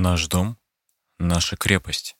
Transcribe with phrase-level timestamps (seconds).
[0.00, 0.56] Наш дом—
[1.18, 2.16] наша крепость.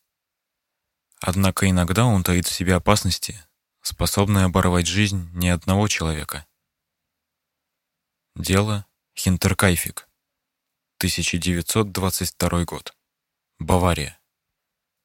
[1.21, 3.41] Однако иногда он таит в себе опасности,
[3.83, 6.45] способные оборвать жизнь ни одного человека.
[8.35, 8.85] Дело
[9.17, 10.09] Хинтеркайфик.
[10.97, 12.97] 1922 год.
[13.61, 14.19] Бавария.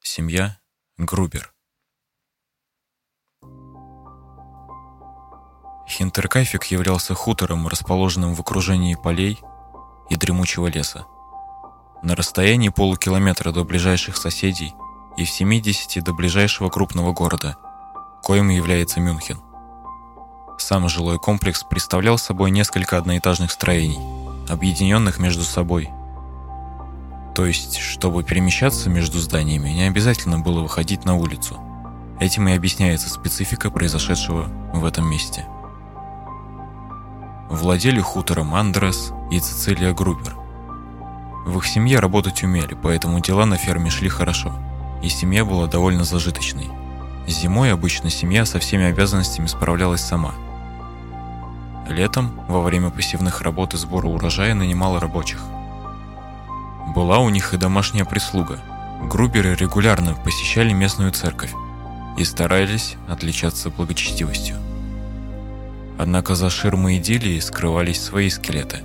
[0.01, 0.59] Семья
[0.97, 1.53] Грубер.
[5.87, 9.37] Хинтеркайфик являлся хутором, расположенным в окружении полей
[10.09, 11.05] и дремучего леса
[12.03, 14.75] на расстоянии полукилометра до ближайших соседей
[15.15, 17.55] и в 70 до ближайшего крупного города,
[18.21, 19.39] коим является Мюнхен.
[20.57, 23.99] Сам жилой комплекс представлял собой несколько одноэтажных строений,
[24.49, 25.89] объединенных между собой.
[27.35, 31.59] То есть, чтобы перемещаться между зданиями, не обязательно было выходить на улицу.
[32.19, 35.47] Этим и объясняется специфика произошедшего в этом месте.
[37.49, 40.42] Владели хутором Андрес и Цицилия Грубер.
[41.45, 44.53] В их семье работать умели, поэтому дела на ферме шли хорошо,
[45.01, 46.69] и семья была довольно зажиточной.
[47.27, 50.33] Зимой обычно семья со всеми обязанностями справлялась сама.
[51.89, 55.41] Летом, во время посевных работ и сбора урожая, нанимала рабочих.
[56.95, 58.59] Была у них и домашняя прислуга.
[59.03, 61.53] Груберы регулярно посещали местную церковь
[62.17, 64.55] и старались отличаться благочестивостью.
[65.99, 68.79] Однако за ширмой идиллии скрывались свои скелеты,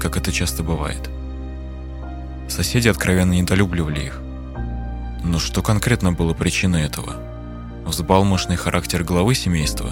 [0.00, 1.10] как это часто бывает–
[2.52, 4.20] Соседи откровенно недолюбливали их.
[5.24, 7.16] Но что конкретно было причиной этого?
[7.86, 9.88] Взбалмошный характер главы семейства,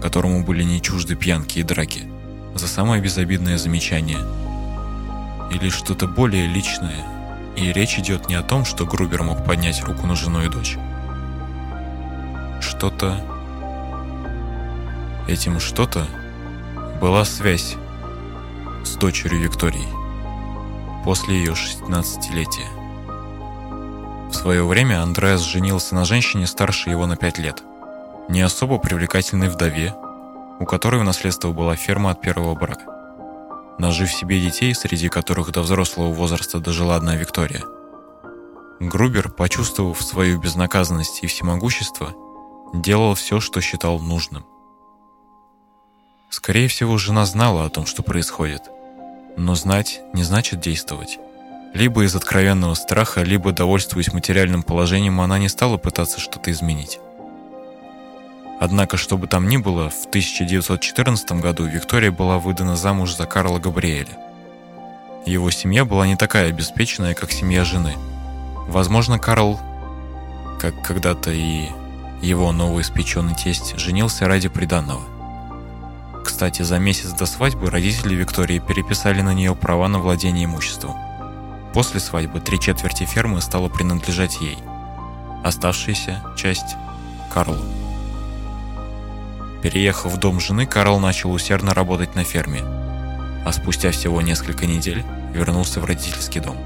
[0.00, 2.10] которому были не чужды пьянки и драки,
[2.54, 4.20] за самое безобидное замечание?
[5.50, 7.04] Или что-то более личное,
[7.54, 10.78] и речь идет не о том, что Грубер мог поднять руку на жену и дочь.
[12.62, 13.22] Что-то...
[15.28, 16.06] Этим что-то
[16.98, 17.76] была связь
[18.86, 19.99] с дочерью Викторией
[21.04, 22.68] после ее 16-летия.
[24.30, 27.62] В свое время Андреас женился на женщине старше его на 5 лет,
[28.28, 29.94] не особо привлекательной вдове,
[30.58, 32.84] у которой в наследство была ферма от первого брака.
[33.78, 37.64] Нажив себе детей, среди которых до взрослого возраста дожила одна Виктория,
[38.78, 42.14] Грубер, почувствовав свою безнаказанность и всемогущество,
[42.72, 44.46] делал все, что считал нужным.
[46.30, 48.62] Скорее всего, жена знала о том, что происходит–
[49.36, 51.18] но знать не значит действовать.
[51.72, 56.98] Либо из откровенного страха, либо довольствуясь материальным положением, она не стала пытаться что-то изменить.
[58.60, 63.58] Однако, что бы там ни было, в 1914 году Виктория была выдана замуж за Карла
[63.58, 64.18] Габриэля.
[65.26, 67.94] Его семья была не такая обеспеченная, как семья жены.
[68.68, 69.60] Возможно, Карл,
[70.60, 71.68] как когда-то и
[72.20, 75.02] его новоиспеченный тесть, женился ради приданного–
[76.22, 80.94] кстати, за месяц до свадьбы родители Виктории переписали на нее права на владение имуществом.
[81.72, 84.58] После свадьбы три четверти фермы стало принадлежать ей.
[85.44, 86.76] Оставшаяся часть–
[87.32, 87.64] Карлу.
[89.62, 92.62] Переехав в дом жены, Карл начал усердно работать на ферме,
[93.44, 96.56] а спустя всего несколько недель вернулся в родительский дом.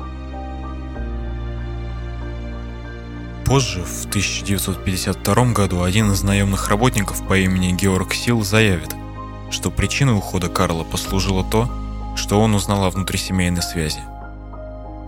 [3.45, 8.95] Позже, в 1952 году, один из наемных работников по имени Георг Сил заявит–
[9.51, 11.69] что причиной ухода Карла послужило то,
[12.17, 14.01] что он узнал о внутрисемейной связи.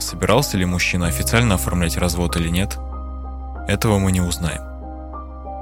[0.00, 2.78] Собирался ли мужчина официально оформлять развод или нет,
[3.68, 4.62] этого мы не узнаем,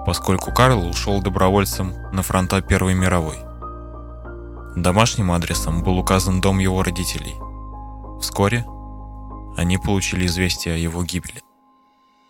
[0.04, 3.38] поскольку Карл ушел добровольцем на фронта Первой мировой.
[4.76, 7.34] Домашним адресом был указан дом его родителей.
[8.20, 8.64] Вскоре
[9.56, 11.40] они получили известие о его гибели.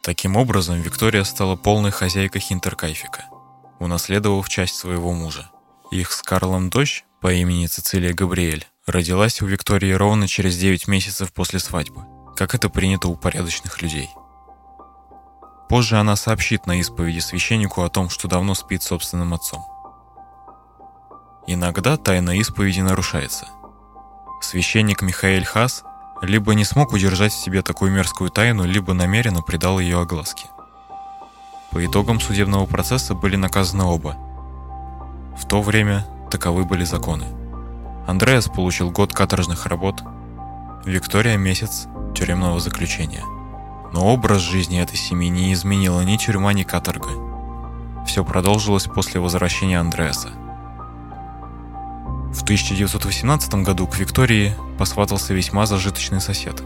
[0.02, 3.24] Таким образом, Виктория стала полной хозяйкой Хинтеркайфика,
[3.78, 5.50] унаследовав часть своего мужа.
[5.94, 11.32] Их с Карлом дочь по имени Цицилия Габриэль родилась у Виктории ровно через 9 месяцев
[11.32, 12.02] после свадьбы,
[12.34, 14.10] как это принято у порядочных людей.
[15.68, 19.64] Позже она сообщит на исповеди священнику о том, что давно спит собственным отцом.
[21.46, 23.46] Иногда тайна исповеди нарушается.
[24.42, 25.84] Священник Михаэль Хас
[26.22, 30.48] либо не смог удержать в себе такую мерзкую тайну, либо намеренно придал ее огласке.
[31.70, 34.16] По итогам судебного процесса были наказаны оба–
[35.36, 37.26] в то время таковы были законы.
[38.06, 40.02] Андреас получил год каторжных работ,
[40.84, 43.24] Виктория– месяц тюремного заключения.
[43.92, 47.08] Но образ жизни этой семьи не изменила ни тюрьма, ни каторга.
[48.06, 50.30] Все продолжилось после возвращения Андреаса.
[52.34, 56.62] В 1918 году к Виктории посватался весьма зажиточный сосед,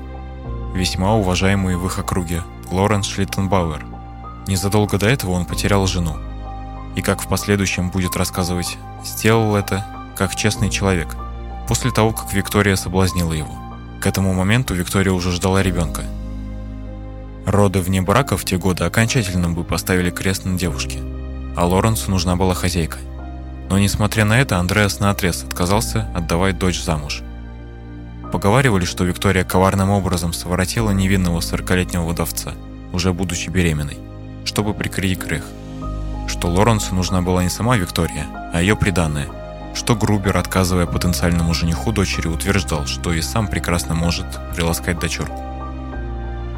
[0.75, 2.43] весьма уважаемый в их округе
[2.73, 3.87] Лоренс Шлиттенбауэр.
[4.49, 6.17] Незадолго до этого он потерял жену,
[6.97, 9.85] и, как в последующем будет рассказывать, сделал это
[10.17, 11.17] как честный человек,
[11.69, 13.55] после того, как Виктория соблазнила его.
[14.01, 16.05] К этому моменту Виктория уже ждала ребенка,
[17.49, 20.99] Роды вне брака в те годы окончательно бы поставили крест на девушке,
[21.57, 22.99] а Лоренсу нужна была хозяйка.
[23.71, 27.23] Но несмотря на это, Андреас наотрез отказался отдавать дочь замуж.
[28.31, 32.53] Поговаривали, что Виктория коварным образом своротила невинного 40-летнего вдовца,
[32.93, 33.97] уже будучи беременной,
[34.45, 35.45] чтобы прикрыть грех.
[36.29, 39.29] Что Лоренсу нужна была не сама Виктория, а ее приданное,
[39.75, 45.43] что Грубер, отказывая потенциальному жениху дочери, утверждал, что и сам прекрасно может приласкать дочерку.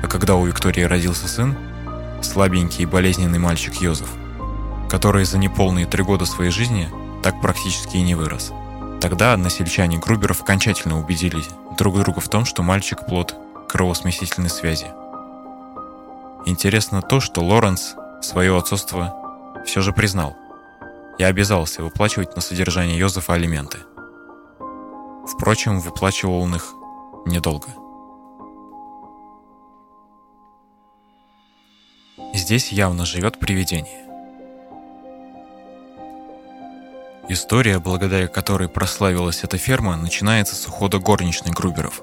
[0.02, 1.56] А когда у Виктории родился сын,
[2.20, 4.10] слабенький и болезненный мальчик Йозеф,
[4.90, 6.90] который за неполные три года своей жизни
[7.22, 8.52] так практически и не вырос.
[9.00, 11.42] Тогда односельчане Груберов окончательно убедили
[11.78, 13.36] друг друга в том, что мальчик– плод
[13.68, 14.88] кровосмесительной связи.
[16.44, 19.19] Интересно то, что Лоренс свое отцовство
[19.64, 20.36] все же признал
[21.18, 23.78] и обязался выплачивать на содержание Йозефа алименты.
[25.26, 26.74] Впрочем, выплачивал он их
[27.26, 27.68] недолго.
[32.32, 34.06] Здесь явно живет привидение.
[37.28, 42.02] История, благодаря которой прославилась эта ферма, начинается с ухода горничной Груберов.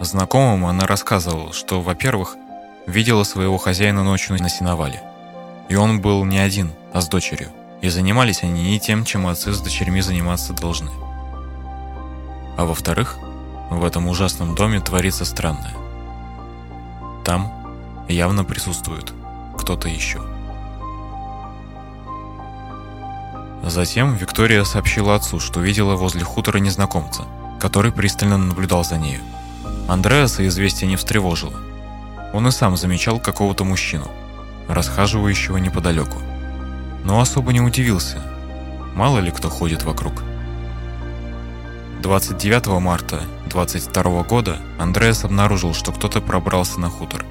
[0.00, 2.36] Знакомым она рассказывала, что, во-первых,
[2.86, 5.02] видела своего хозяина ночью на сеновале.
[5.68, 7.50] И он был не один, а с дочерью.
[7.80, 10.90] И занимались они не тем, чем отцы с дочерьми заниматься должны.
[12.56, 13.18] А во-вторых,
[13.70, 15.74] в этом ужасном доме творится странное.
[17.24, 17.52] Там
[18.08, 19.12] явно присутствует
[19.58, 20.20] кто-то еще.
[23.62, 27.24] Затем Виктория сообщила отцу, что видела возле хутора незнакомца,
[27.58, 29.20] который пристально наблюдал за нею.
[29.88, 31.54] Андреаса известие не встревожило.
[32.34, 34.10] Он и сам замечал какого-то мужчину,
[34.68, 36.18] расхаживающего неподалеку.
[37.04, 38.18] Но особо не удивился.
[38.94, 40.22] Мало ли кто ходит вокруг.
[42.02, 47.24] 29 марта 22 года Андреас обнаружил, что кто-то пробрался на хутор.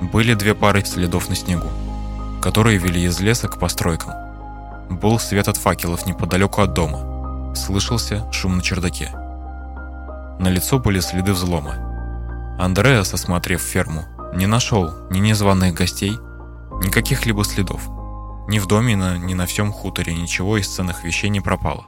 [0.00, 1.68] Были две пары следов на снегу,
[2.42, 4.12] которые вели из леса к постройкам.
[4.90, 7.54] Был свет от факелов неподалеку от дома.
[7.54, 9.10] Слышался шум на чердаке.
[10.38, 11.76] На лицо были следы взлома.
[12.58, 14.04] Андреас, осмотрев ферму,
[14.34, 16.18] не нашел ни незваных гостей,
[16.82, 17.88] ни каких-либо следов.
[18.48, 21.86] Ни в доме, ни на всем хуторе ничего из ценных вещей не пропало.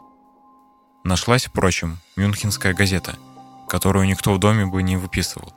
[1.03, 3.17] Нашлась, впрочем, мюнхенская газета,
[3.69, 5.53] которую никто в доме бы не выписывал.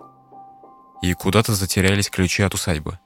[1.02, 3.00] И куда-то затерялись ключи от усадьбы.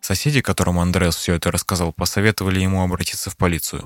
[0.00, 3.82] Соседи, которым Андреас все это рассказал, посоветовали ему обратиться в полицию.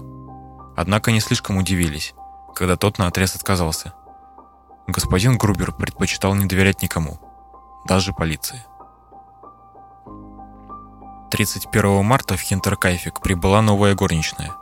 [0.76, 2.14] Однако не слишком удивились,
[2.54, 3.94] когда тот наотрез отказался.
[4.86, 7.18] Господин Грубер предпочитал не доверять никому,
[7.86, 8.62] даже полиции.
[11.30, 14.52] 31 марта в Хинтеркайфик прибыла новая горничная.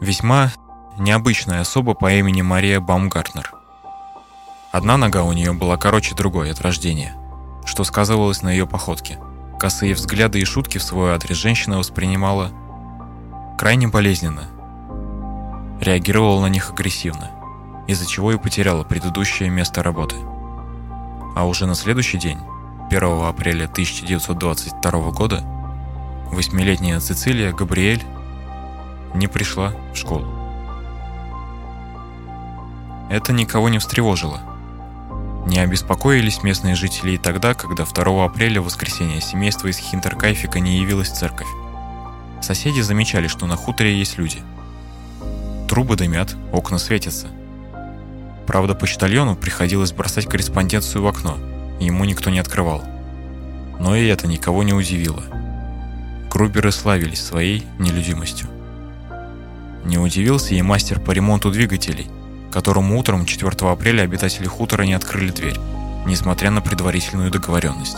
[0.00, 0.52] Весьма
[0.98, 3.52] необычная особа по имени Мария Баумгартнер.
[4.72, 7.14] Одна нога у нее была короче другой от рождения,
[7.64, 9.18] что сказывалось на ее походке–
[9.62, 12.50] Косые взгляды и шутки в свой адрес женщина воспринимала
[13.56, 14.48] крайне болезненно.
[15.80, 17.30] Реагировала на них агрессивно,
[17.86, 20.16] из-за чего и потеряла предыдущее место работы.
[21.36, 22.40] А уже на следующий день,
[22.90, 25.44] 1 апреля 1922 года,
[26.32, 28.02] восьмилетняя Цицилия Габриэль
[29.14, 30.26] не пришла в школу.
[33.10, 34.40] Это никого не встревожило–
[35.46, 40.78] не обеспокоились местные жители и тогда, когда 2 апреля в воскресенье семейство из Хинтеркайфика не
[40.78, 41.48] явилось в церковь.
[42.40, 44.38] Соседи замечали, что на хуторе есть люди.
[45.68, 47.28] Трубы дымят, окна светятся.
[48.46, 51.36] Правда, почтальону приходилось бросать корреспонденцию в окно,
[51.80, 52.82] ему никто не открывал.
[53.80, 55.24] Но и это никого не удивило.
[56.32, 58.48] Груберы славились своей нелюдимостью.
[59.84, 62.08] Не удивился и мастер по ремонту двигателей–
[62.52, 65.58] которому утром 4 апреля обитатели хутора не открыли дверь,
[66.06, 67.96] несмотря на предварительную договоренность.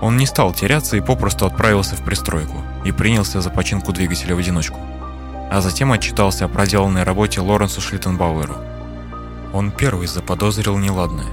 [0.00, 4.38] Он не стал теряться и попросту отправился в пристройку и принялся за починку двигателя в
[4.38, 4.80] одиночку.
[5.50, 8.56] А затем отчитался о проделанной работе Лоренсу Шлиттенбауэру.
[9.52, 11.26] Он первый заподозрил неладное.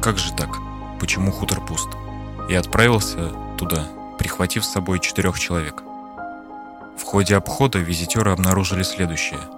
[0.00, 0.58] Как же так?
[0.98, 1.88] Почему хутор пуст?
[2.48, 3.86] И отправился туда,
[4.18, 5.82] прихватив с собой четырех человек.
[6.96, 9.40] В ходе обхода визитеры обнаружили следующее–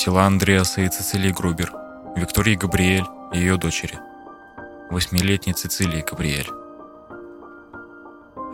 [0.00, 1.74] Тела Андреаса и Цицилии Грубер,
[2.16, 3.98] Виктории Габриэль и ее дочери,
[4.90, 6.48] восьмилетней Цицилии Габриэль.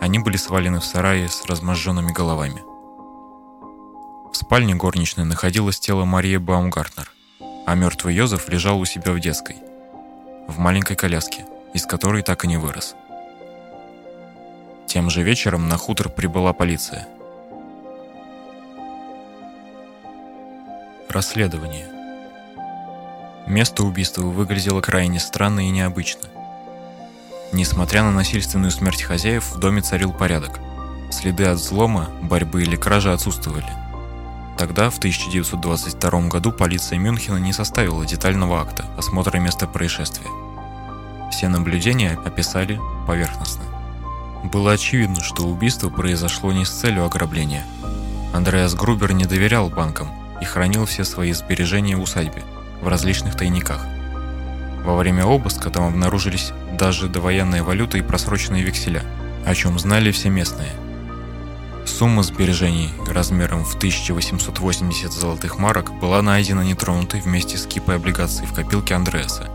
[0.00, 2.60] Они были свалены в сарае с разможженными головами.
[4.32, 7.12] В спальне горничной находилось тело Марии Баумгартнер,
[7.64, 9.54] а мертвый Йозеф лежал у себя в детской,
[10.48, 12.96] в маленькой коляске, из которой так и не вырос.
[14.96, 17.06] Тем же вечером на хутор прибыла полиция–
[21.10, 21.86] Расследование.
[23.46, 26.30] Место убийства выглядело крайне странно и необычно.
[27.52, 30.60] Несмотря на насильственную смерть хозяев, в доме царил порядок.
[31.10, 33.68] Следы от взлома, борьбы или кражи отсутствовали.
[34.56, 40.30] Тогда, в 1922 году, полиция Мюнхена не составила детального акта осмотра места происшествия.
[41.30, 43.75] Все наблюдения описали поверхностно.
[44.44, 47.64] Было очевидно, что убийство произошло не с целью ограбления.
[48.34, 50.08] Андреас Грубер не доверял банкам
[50.40, 52.42] и хранил все свои сбережения в усадьбе,
[52.80, 53.86] в различных тайниках.
[54.84, 59.02] Во время обыска там обнаружились даже довоенная валюта и просроченные векселя,
[59.44, 60.70] о чем знали все местные.
[61.86, 68.52] Сумма сбережений размером в 1880 золотых марок была найдена нетронутой вместе с кипой облигаций в
[68.52, 69.48] копилке Андреаса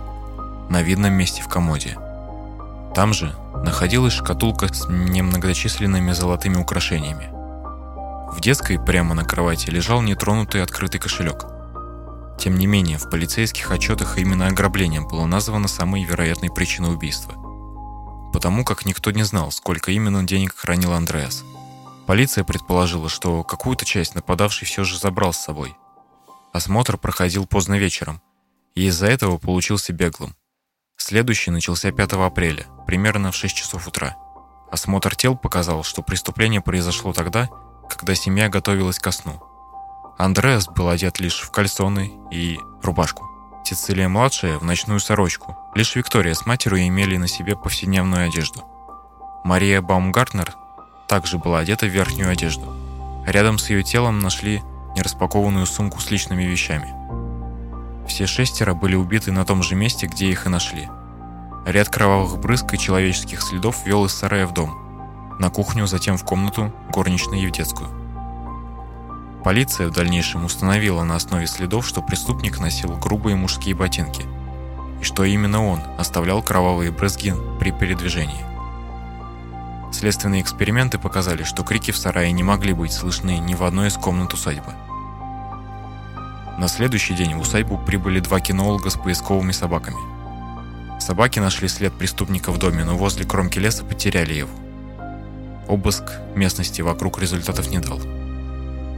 [0.70, 1.98] на видном месте в комоде.
[2.94, 3.34] Там же
[3.64, 7.30] находилась шкатулка с немногочисленными золотыми украшениями.
[8.32, 11.46] В детской прямо на кровати лежал нетронутый открытый кошелек.
[12.38, 17.34] Тем не менее, в полицейских отчетах именно ограбление было названо самой вероятной причиной убийства.
[18.34, 21.44] Потому как никто не знал, сколько именно денег хранил Андреас.
[22.08, 25.78] Полиция предположила, что какую-то часть нападавший все же забрал с собой.
[26.52, 28.22] Осмотр проходил поздно вечером,
[28.76, 30.36] и из-за этого получился беглым.
[31.04, 34.16] Следующий начался 5 апреля, примерно в 6 часов утра.
[34.72, 37.50] Осмотр тел показал, что преступление произошло тогда,
[37.90, 39.42] когда семья готовилась ко сну.
[40.20, 43.28] Андреас был одет лишь в кальсоны и рубашку.
[43.66, 45.58] Цицилия-младшая в ночную сорочку.
[45.74, 48.64] Лишь Виктория с матерью имели на себе повседневную одежду.
[49.44, 50.54] Мария Баумгартнер
[51.10, 52.78] также была одета в верхнюю одежду.
[53.26, 54.62] Рядом с ее телом нашли
[54.96, 56.94] нераспакованную сумку с личными вещами–
[58.08, 60.90] все шестеро были убиты на том же месте, где их и нашли.
[61.66, 65.38] Ряд кровавых брызг и человеческих следов вел из сарая в дом.
[65.40, 67.90] На кухню, затем в комнату, горничную и в детскую.
[69.44, 74.26] Полиция в дальнейшем установила на основе следов, что преступник носил грубые мужские ботинки,
[75.00, 78.46] и что именно он оставлял кровавые брызги при передвижении.
[79.92, 83.96] Следственные эксперименты показали, что крики в сарае не могли быть слышны ни в одной из
[83.96, 84.74] комнат усадьбы.
[86.62, 89.98] На следующий день в усадьбу прибыли два кинолога с поисковыми собаками.
[91.02, 94.52] Собаки нашли след преступника в доме, но возле кромки леса потеряли его.
[95.68, 96.04] Обыск
[96.36, 98.00] местности вокруг результатов не дал.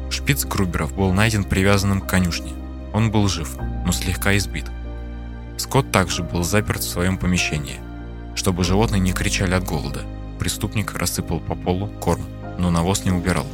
[0.10, 2.52] Шпиц Груберов был найден привязанным к конюшне.
[2.94, 3.56] Он был жив,
[3.86, 4.66] но слегка избит.
[5.56, 7.80] Скотт также был заперт в своем помещении.
[8.36, 10.02] Чтобы животные не кричали от голода,
[10.38, 12.26] преступник рассыпал по полу корм,
[12.58, 13.48] но навоз не убирал.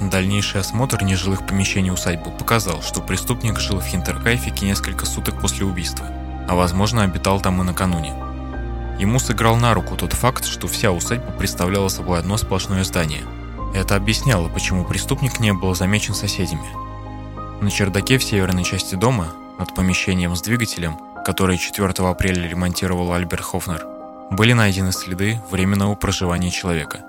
[0.00, 6.06] Дальнейший осмотр нежилых помещений усадьбы показал, что преступник жил в Хинтеркайфике несколько суток после убийства,
[6.46, 8.14] а возможно обитал там и накануне.
[8.98, 13.22] Ему сыграл на руку тот факт, что вся усадьба представляла собой одно сплошное здание.
[13.74, 16.68] Это объясняло, почему преступник не был замечен соседями.
[17.62, 23.42] На чердаке в северной части дома, над помещением с двигателем, который 4 апреля ремонтировал Альберт
[23.42, 23.86] Хофнер,
[24.30, 27.00] были найдены следы временного проживания человека.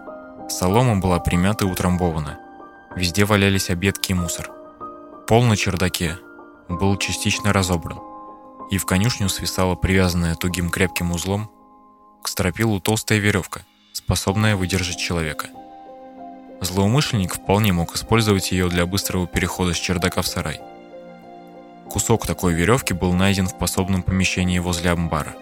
[0.49, 2.37] Солома была примята и утрамбована–
[2.97, 4.49] Везде валялись объедки и мусор.
[5.27, 6.17] Пол на чердаке
[6.67, 7.99] был частично разобран,
[8.71, 11.51] и в конюшню свисала привязанная тугим крепким узлом
[12.23, 13.63] к стропилу толстая веревка,
[13.93, 15.49] способная выдержать человека.
[16.59, 20.59] Злоумышленник вполне мог использовать ее для быстрого перехода с чердака в сарай.
[21.91, 25.35] Кусок такой веревки был найден в пособном помещении возле амбара.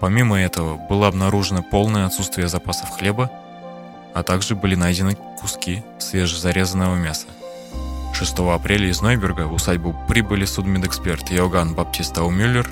[0.00, 3.30] Помимо этого, было обнаружено полное отсутствие запасов хлеба
[4.14, 7.26] а также были найдены куски свежезарезанного мяса.
[8.14, 12.68] 6 апреля из Нойберга в усадьбу прибыли судмедэксперт Йоган Баптистау Мюллер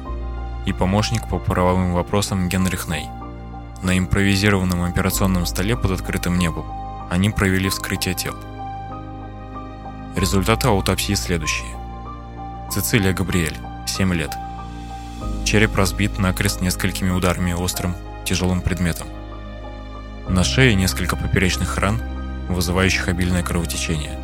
[0.66, 3.09] и помощник по правовым вопросам Генрих Ней.
[3.83, 6.66] На импровизированном операционном столе под открытым небом
[7.11, 8.35] они провели вскрытие тел.
[10.16, 11.68] Результаты аутопсии следующие.
[12.71, 14.33] Цицилия Габриэль, 7 лет.
[15.45, 19.07] Череп разбит накрест несколькими ударами острым, тяжелым предметом.
[20.28, 22.00] На шее несколько поперечных ран,
[22.49, 24.18] вызывающих обильное кровотечение.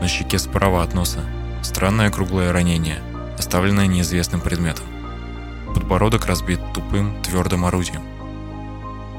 [0.00, 1.20] На щеке справа от носа
[1.62, 3.00] странное круглое ранение,
[3.38, 4.84] оставленное неизвестным предметом.
[5.74, 8.02] Подбородок разбит тупым, твердым орудием.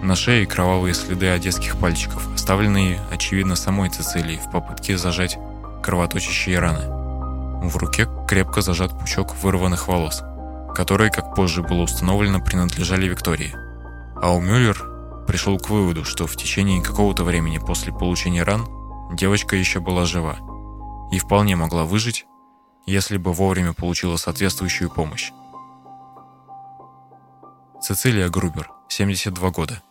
[0.02, 5.38] На шее кровавые следы одесских пальчиков, оставленные, очевидно, самой Цицилией в попытке зажать
[5.84, 6.86] кровоточащие раны.
[7.68, 10.24] В руке крепко зажат пучок вырванных волос,
[10.74, 13.54] которые, как позже было установлено, принадлежали Виктории.
[14.16, 14.99] А у Мюллер
[15.30, 18.66] пришел к выводу, что в течение какого-то времени после получения ран
[19.16, 20.40] девочка еще была жива
[21.12, 22.26] и вполне могла выжить,
[22.88, 25.32] если бы вовремя получила соответствующую помощь.
[27.80, 29.84] Цицилия Грубер, 72 года.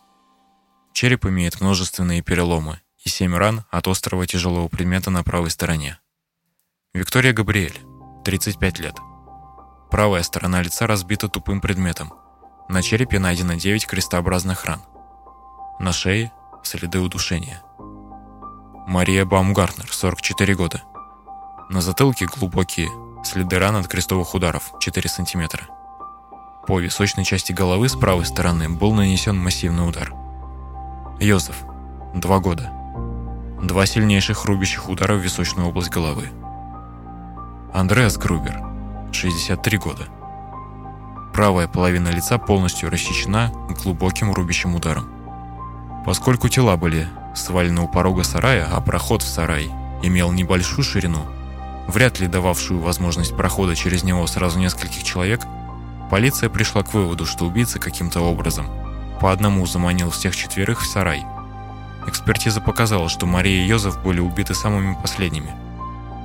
[0.91, 5.99] Череп имеет множественные переломы и 7 ран от острого тяжелого предмета на правой стороне.
[6.93, 7.79] Виктория Габриэль,
[8.25, 8.97] 35 лет.
[9.89, 12.11] Правая сторона лица разбита тупым предметом,
[12.67, 14.81] На черепе найдено 9 крестообразных ран.
[15.79, 16.33] На шее–
[16.63, 17.61] следы удушения.
[18.85, 20.83] Мария Баумгартнер, 44 года.
[21.69, 22.89] На затылке глубокие
[23.23, 25.67] следы ран от крестовых ударов, 4 сантиметра.
[26.67, 30.13] По височной части головы с правой стороны был нанесен массивный удар.
[31.21, 31.63] Йозеф,
[32.13, 32.73] 2 года.
[33.63, 36.27] Два сильнейших рубящих удара в височную область головы.
[37.73, 38.61] Андреас Грубер,
[39.13, 40.03] 63 года.
[41.33, 45.18] Правая половина лица полностью рассечена глубоким рубящим ударом.
[46.09, 49.69] Поскольку тела были свалены у порога сарая, а проход в сарай
[50.01, 51.21] имел небольшую ширину,
[51.87, 55.41] вряд ли дававшую возможность прохода через него сразу нескольких человек,
[56.09, 58.65] полиция пришла к выводу, что убийца каким-то образом
[59.21, 61.23] по одному заманил всех четверых в сарай–
[62.07, 65.51] Экспертиза показала, что Мария и Йозеф были убиты самыми последними.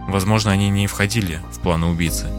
[0.08, 2.30] Возможно, они не входили в планы убийцы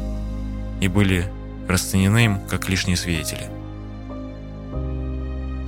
[0.82, 1.32] и были
[1.68, 3.55] расценены им как лишние свидетели.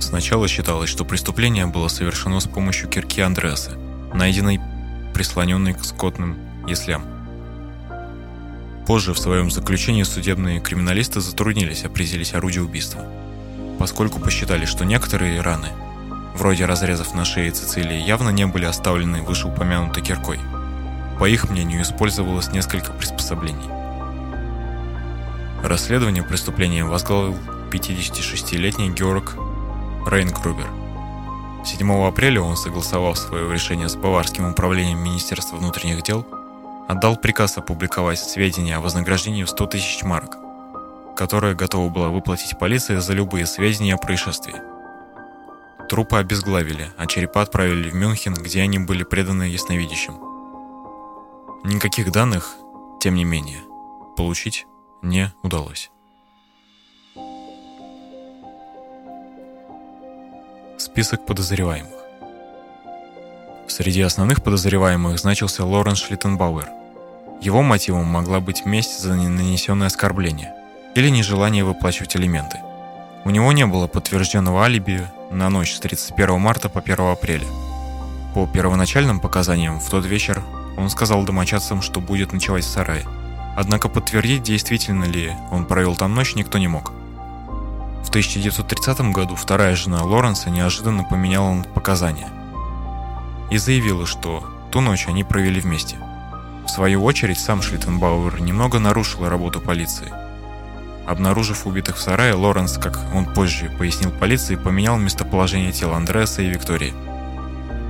[0.08, 3.72] Сначала считалось, что преступление было совершено с помощью кирки Андреаса,
[4.14, 4.58] найденной
[5.12, 7.04] прислоненной к скотным яслям.
[8.86, 13.04] Позже в своем заключении судебные криминалисты затруднились определить орудие убийства,
[13.78, 15.68] поскольку посчитали, что некоторые раны–
[16.34, 20.40] вроде разрезов на шее Цицилии, явно не были оставлены вышеупомянутой киркой.
[21.18, 23.68] По их мнению, использовалось несколько приспособлений.
[25.62, 27.36] Расследование преступления возглавил
[27.70, 29.34] 56-летний Георг
[30.08, 30.70] Рейнгрубер.
[31.64, 36.26] 7 апреля он, согласовав свое решение с Баварским управлением Министерства внутренних дел,
[36.88, 40.38] отдал приказ опубликовать сведения о вознаграждении в 100 тысяч марок,
[41.14, 44.54] которое готова была выплатить полиция за любые сведения о происшествии.
[45.90, 50.14] Трупы обезглавили, а черепа отправили в Мюнхен, где они были преданы ясновидящим.
[51.64, 52.56] Никаких данных,
[53.00, 53.60] тем не менее,
[54.16, 54.66] получить
[55.02, 55.90] не удалось.
[60.98, 61.92] Список подозреваемых.
[63.68, 66.68] Среди основных подозреваемых значился Лоренс Шлиттенбауэр.
[67.40, 70.52] Его мотивом могла быть месть за нанесенное оскорбление
[70.96, 72.58] или нежелание выплачивать алименты.
[73.24, 77.46] У него не было подтвержденного алиби на ночь с 31 марта по 1 апреля.
[78.34, 80.42] По первоначальным показаниям, в тот вечер
[80.76, 83.04] он сказал домочадцам, что будет ночевать в сарае.
[83.56, 86.90] Однако подтвердить, действительно ли он провел там ночь, никто не мог.
[88.04, 92.28] В 1930 году вторая жена Лоренса неожиданно поменяла показания
[93.50, 95.96] и заявила, что ту ночь они провели вместе.
[96.64, 100.12] В свою очередь, сам Шлиттенбауэр немного нарушил работу полиции–
[101.08, 106.50] Обнаружив убитых в сарае, Лоренс, как он позже пояснил полиции, поменял местоположение тела Андреаса и
[106.50, 106.92] Виктории.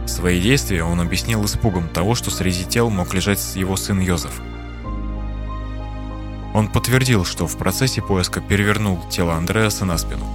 [0.07, 4.41] Свои действия он объяснил испугом того, что среди тел мог лежать его сын Йозеф.
[6.55, 10.27] Он подтвердил, что в процессе поиска перевернул тело Андреаса на спину.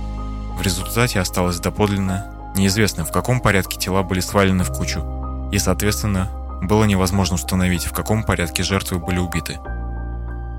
[0.58, 5.04] В результате осталось доподлинно неизвестно, в каком порядке тела были свалены в кучу,
[5.52, 6.30] и, соответственно,
[6.62, 9.60] было невозможно установить, в каком порядке жертвы были убиты.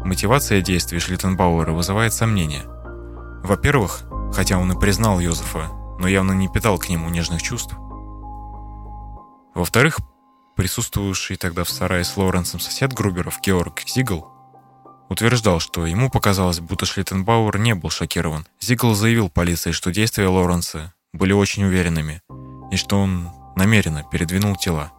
[0.05, 2.65] Мотивация действий Шлиттенбауэра вызывает сомнения.
[3.43, 4.03] Во-первых,
[4.35, 7.75] хотя он и признал Йозефа, но явно не питал к нему нежных чувств.
[9.55, 9.99] Во-вторых,
[10.57, 14.34] присутствовавший тогда в сарае с Лоренсом сосед Груберов Георг Зигл
[15.09, 18.47] утверждал, что ему показалось, будто Шлиттенбауэр не был шокирован.
[18.61, 22.21] Зигл заявил полиции, что действия Лоренса были очень уверенными
[22.71, 24.93] и что он намеренно передвинул тела.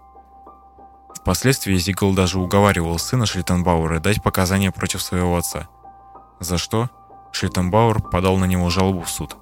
[1.16, 5.68] Впоследствии Зигл даже уговаривал сына Шлиттенбауэра дать показания против своего отца.
[6.40, 6.90] За что
[7.32, 9.36] Шлиттенбауэр подал на него жалобу в суд.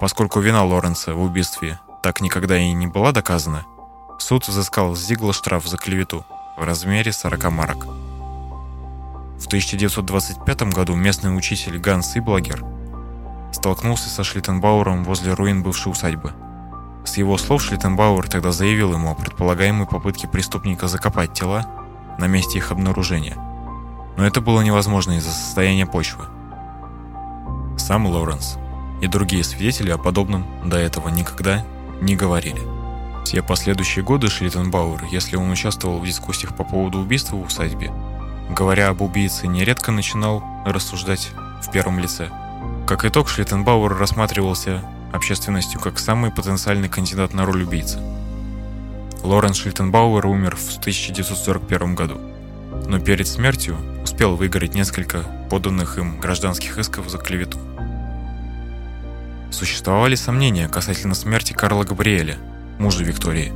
[0.00, 3.64] Поскольку вина Лоренса в убийстве так никогда и не была доказана,
[4.18, 6.24] суд взыскал с Зигла штраф за клевету
[6.56, 8.07] в размере 40 марок.
[9.38, 12.64] В 1925 году местный учитель Ганс Иблагер
[13.52, 16.32] столкнулся со Шлиттенбауэром возле руин бывшей усадьбы–
[17.08, 21.66] с его слов Шлиттенбауэр тогда заявил ему о предполагаемой попытке преступника закопать тела
[22.18, 23.34] на месте их обнаружения.
[24.18, 26.26] Но это было невозможно из-за состояния почвы.
[27.78, 28.58] Сам Лоренс
[29.00, 31.64] и другие свидетели о подобном до этого никогда
[32.02, 32.60] не говорили.
[33.24, 37.90] Все последующие годы Шлиттенбауэр, если он участвовал в дискуссиях по поводу убийства в усадьбе,
[38.50, 41.30] говоря об убийце, нередко начинал рассуждать
[41.62, 42.30] в первом лице.
[42.86, 44.82] Как итог, Шлиттенбауэр рассматривался
[45.12, 47.98] общественностью как самый потенциальный кандидат на роль убийцы.
[49.22, 52.18] Лоренс Шлиттенбауэр умер в 1941 году,
[52.86, 57.58] но перед смертью успел выиграть несколько поданных им гражданских исков за клевету.
[59.50, 62.38] Существовали сомнения касательно смерти Карла Габриэля,
[62.78, 63.52] мужа Виктории.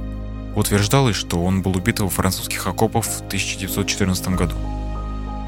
[0.56, 4.56] Утверждалось, что он был убит во французских окопах в 1914 году.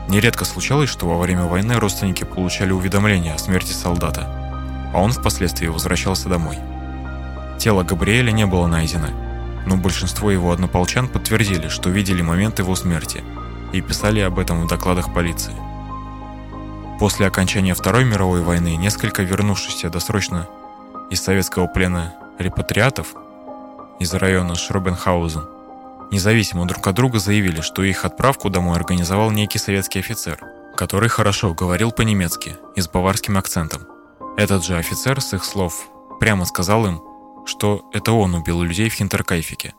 [0.08, 4.30] Нередко случалось, что во время войны родственники получали уведомления о смерти солдата–
[4.94, 6.56] а он впоследствии возвращался домой.
[7.58, 9.08] Тело Габриэля не было найдено,
[9.66, 13.24] но большинство его однополчан подтвердили, что видели момент его смерти
[13.72, 15.54] и писали об этом в докладах полиции.
[17.00, 20.46] После окончания Второй мировой войны несколько вернувшихся досрочно
[21.10, 23.14] из советского плена репатриатов
[23.98, 25.42] из района Шробенхаузен
[26.10, 30.38] независимо друг от друга заявили, что их отправку домой организовал некий советский офицер,
[30.76, 33.86] который хорошо говорил по-немецки и с баварским акцентом.
[34.36, 35.88] Этот же офицер, с их слов,
[36.20, 37.02] прямо сказал им,
[37.46, 39.74] что это он убил людей в Хинтеркайфике.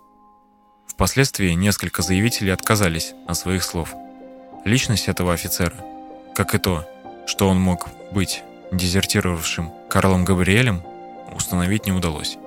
[0.88, 3.94] Впоследствии несколько заявителей отказались от своих слов.
[4.64, 5.76] Личность этого офицера,
[6.34, 6.88] как и то,
[7.28, 10.82] что он мог быть дезертировавшим Карлом Габриэлем,
[11.34, 12.38] установить не удалось.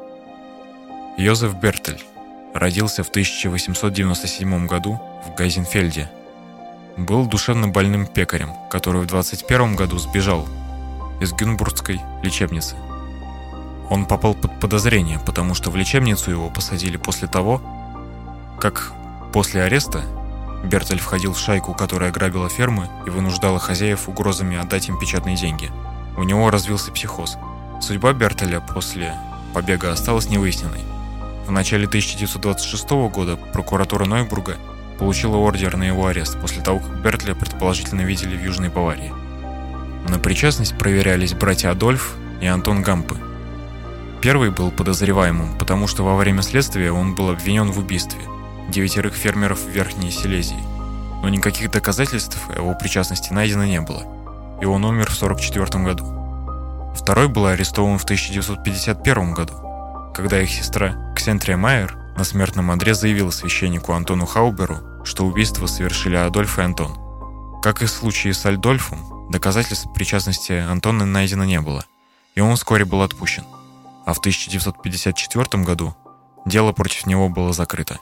[1.19, 2.03] Йозеф Бертель
[2.55, 6.11] родился в 1897 году в Гайзенфельде.
[6.97, 10.49] Был душевно больным пекарем, который в 21 году сбежал
[11.21, 12.77] из Гюнбургской лечебницы.
[13.91, 17.63] Он попал под подозрение, потому что в лечебницу его посадили после того,
[18.61, 18.93] как
[19.33, 20.03] после ареста
[20.65, 25.71] Бертель входил в шайку, которая грабила фермы и вынуждала хозяев угрозами отдать им печатные деньги.
[26.17, 27.39] У него развился психоз.
[27.81, 29.15] Судьба Бертеля после
[29.55, 30.98] побега осталась невыясненной.
[31.49, 34.59] В начале 1926 года прокуратура Нойбурга
[34.99, 39.15] получила ордер на его арест после того, как Бертля предположительно видели в Южной Баварии.
[40.07, 43.17] На причастность проверялись братья Адольф и Антон Гампы.
[44.21, 48.21] Первый был подозреваемым, потому что во время следствия он был обвинен в убийстве
[48.69, 50.63] девятерых фермеров в Верхней Силезии,
[51.23, 54.03] но никаких доказательств его причастности найдено не было,
[54.61, 56.05] и он умер в 1944 году.
[56.95, 59.68] Второй был арестован в 1951 году,
[60.19, 66.17] когда их сестра Ксентрия Майер на смертном одре заявила священнику Антону Хауберу, что убийство совершили
[66.17, 66.99] Адольф и Антон.
[67.63, 71.85] Как и в случае с Альдольфом, доказательств причастности Антона найдено не было,
[72.35, 73.45] и он вскоре был отпущен.
[74.07, 75.95] А в 1954 году
[76.45, 78.01] дело против него было закрыто.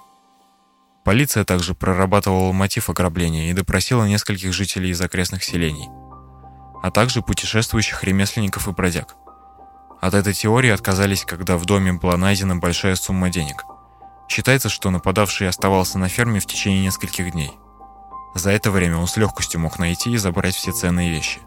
[1.04, 5.90] Полиция также прорабатывала мотив ограбления и допросила нескольких жителей из окрестных селений,
[6.82, 9.16] а также путешествующих ремесленников и бродяг.
[10.00, 13.64] От этой теории отказались, когда в доме была найдена большая сумма денег.
[14.28, 17.52] Считается, что нападавший оставался на ферме в течение нескольких дней.
[18.34, 21.40] За это время он с легкостью мог найти и забрать все ценные вещи.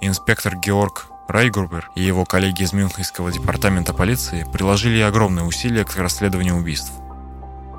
[0.00, 6.56] Инспектор Георг Райгрубер и его коллеги из Мюнхенского департамента полиции приложили огромные усилия к расследованию
[6.56, 6.92] убийств.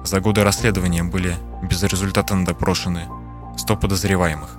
[0.03, 3.07] За годы расследования были безрезультатно допрошены
[3.57, 4.57] 100 подозреваемых.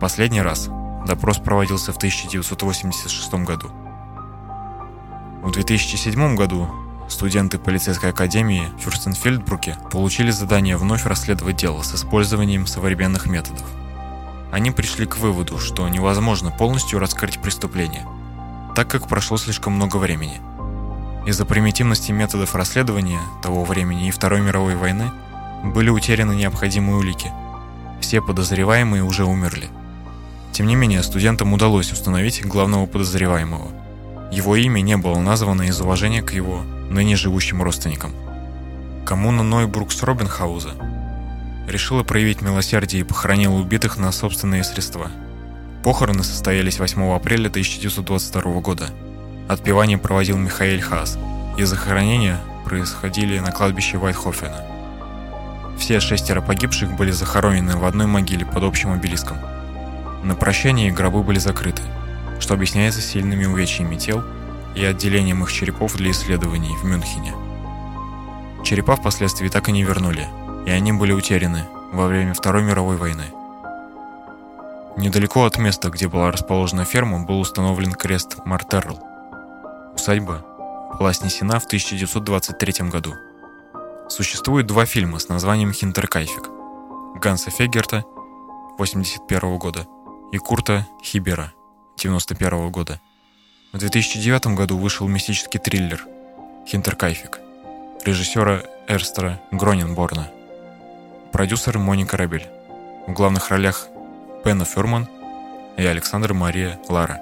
[0.00, 0.70] Последний раз
[1.06, 3.70] допрос проводился в 1986 году.
[5.44, 6.70] В 2007 году
[7.06, 13.66] студенты полицейской академии в Фюрстенфельдбруке получили задание вновь расследовать дело с использованием современных методов.
[14.50, 18.06] Они пришли к выводу, что невозможно полностью раскрыть преступление,
[18.74, 20.40] так как прошло слишком много времени.
[21.26, 25.10] Из-за примитивности методов расследования того времени и Второй мировой войны
[25.62, 27.30] были утеряны необходимые улики.
[28.00, 29.68] Все подозреваемые уже умерли.
[30.52, 33.68] Тем не менее, студентам удалось установить главного подозреваемого–
[34.34, 38.12] его имя не было названо из уважения к его ныне живущим родственникам.
[39.06, 40.72] Коммуна Нойбрукс Робинхауза
[41.68, 45.08] решила проявить милосердие и похоронила убитых на собственные средства.
[45.84, 48.90] Похороны состоялись 8 апреля 1922 года.
[49.48, 51.16] Отпевание проводил Михаэль Хаас,
[51.56, 54.64] и захоронения происходили на кладбище Вайтхофена.
[55.78, 59.36] Все шестеро погибших были захоронены в одной могиле под общим обелиском.
[60.24, 61.82] На прощание гробы были закрыты–
[62.44, 64.22] что объясняется сильными увечьями тел
[64.74, 67.32] и отделением их черепов для исследований в Мюнхене.
[68.62, 70.28] Черепа впоследствии так и не вернули,
[70.66, 73.24] и они были утеряны во время Второй мировой войны.
[74.98, 78.98] Недалеко от места, где была расположена ферма, был установлен крест Мартерл.
[79.94, 80.44] Усадьба
[80.98, 83.14] была снесена в 1923 году.
[84.10, 86.50] Существует два фильма с названием «Хинтеркайфик»
[87.22, 88.04] Ганса Фегерта
[88.76, 89.86] 1981 года
[90.30, 91.54] и Курта Хибера
[92.08, 93.00] 1991 года.
[93.72, 96.04] В 2009 году вышел мистический триллер
[96.66, 97.40] «Хинтеркайфик»
[98.04, 100.28] режиссера Эрстера Гроненборна.
[101.32, 102.46] Продюсер Моника Ребель.
[103.06, 103.88] В главных ролях
[104.44, 105.08] Пенна Фюрман
[105.78, 107.20] и Александр Мария Лара.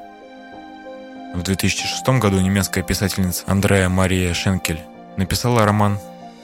[1.35, 4.81] В 2006 году немецкая писательница Андреа Мария Шенкель
[5.17, 6.01] написала роман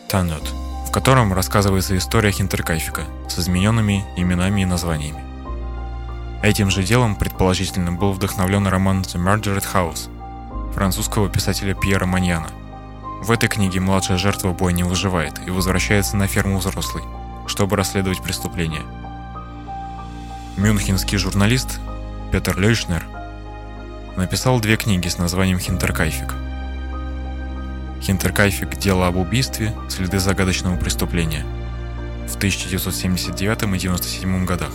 [0.08, 0.44] «Танет»,
[0.86, 5.27] в котором рассказывается история Хинтеркайфика с измененными именами и названиями.
[6.42, 10.08] Этим же делом, предположительно, был вдохновлен роман «The Murdered House»
[10.72, 12.50] французского писателя Пьера Маньяна.
[13.22, 17.02] В этой книге младшая жертва боя не выживает и возвращается на ферму взрослый,
[17.48, 18.82] чтобы расследовать преступление.
[20.56, 21.80] Мюнхенский журналист
[22.30, 23.04] Петер Лейшнер
[24.16, 26.34] Написал две книги с названием «Хинтеркайфик».
[28.00, 28.76] «Хинтеркайфик.
[28.76, 29.74] Дело об убийстве.
[29.88, 31.44] Следы загадочного преступления»
[32.28, 34.70] в 1979 и 1997 годах.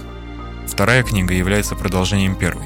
[0.67, 2.65] Вторая книга является продолжением первой.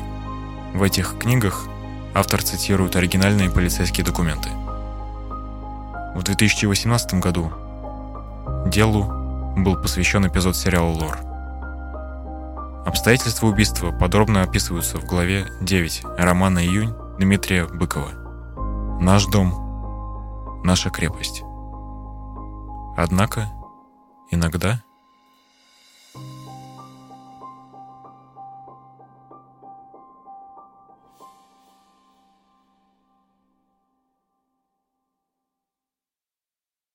[0.73, 1.67] В этих книгах
[2.13, 4.49] автор цитирует оригинальные полицейские документы.
[6.15, 7.51] В 2018 году
[8.67, 9.05] делу
[9.57, 11.17] был посвящен эпизод сериала «Лор».
[12.88, 18.12] Обстоятельства убийства подробно описываются в главе 9 романа «Июнь» Дмитрия Быкова.
[19.01, 20.62] «Наш дом.
[20.63, 21.43] Наша крепость».
[22.95, 23.51] Однако,
[24.31, 24.81] иногда